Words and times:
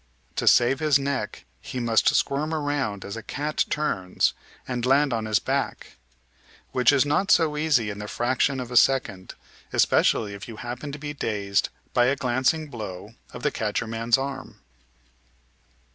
To 0.37 0.47
save 0.47 0.79
his 0.79 0.97
neck 0.97 1.45
he 1.59 1.79
must 1.79 2.15
squirm 2.15 2.55
around, 2.55 3.05
as 3.05 3.15
a 3.15 3.21
cat 3.21 3.65
turns, 3.69 4.33
and 4.67 4.83
land 4.83 5.13
on 5.13 5.25
his 5.25 5.37
back; 5.37 5.97
which 6.71 6.91
is 6.91 7.05
not 7.05 7.29
so 7.29 7.55
easy 7.55 7.91
in 7.91 7.99
the 7.99 8.07
fraction 8.07 8.59
of 8.59 8.71
a 8.71 8.77
second, 8.77 9.35
especially 9.71 10.33
if 10.33 10.47
you 10.47 10.55
happen 10.55 10.91
to 10.91 10.97
be 10.97 11.13
dazed 11.13 11.69
by 11.93 12.05
a 12.05 12.15
glancing 12.15 12.65
blow 12.67 13.13
of 13.31 13.43
the 13.43 13.51
catcher 13.51 13.85
man's 13.85 14.17
arm. 14.17 14.61